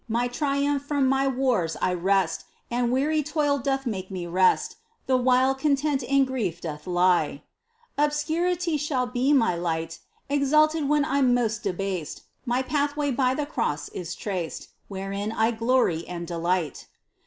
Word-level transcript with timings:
My 0.07 0.27
triumph 0.27 0.81
from 0.81 1.05
my 1.05 1.27
wars 1.27 1.77
I 1.79 1.93
wrest 1.93 2.45
And 2.71 2.91
weary 2.91 3.21
toil 3.21 3.59
doth 3.59 3.85
make 3.85 4.09
my 4.09 4.25
rest. 4.25 4.77
The 5.05 5.15
wliile 5.15 5.55
content 5.55 6.01
in 6.01 6.25
grief 6.25 6.59
doth 6.59 6.87
lie! 6.87 7.43
Obscurity 7.99 8.77
shall 8.77 9.05
be 9.05 9.31
my 9.31 9.55
hght! 9.55 9.99
Exalted 10.27 10.89
when 10.89 11.05
I'm 11.05 11.35
most 11.35 11.67
abased. 11.67 12.23
My 12.47 12.63
pathwa}^ 12.63 13.15
bj^ 13.15 13.37
the 13.37 13.45
cross 13.45 13.89
is 13.89 14.15
traced, 14.15 14.69
WTierein 14.89 15.35
I 15.35 15.51
glory 15.51 16.07
and 16.07 16.25
delight. 16.25 16.87